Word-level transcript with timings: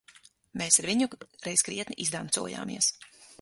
Mēs 0.61 0.79
ar 0.83 0.87
viņu 0.91 1.07
reiz 1.49 1.65
krietni 1.69 1.99
izdancojāmies. 2.07 2.91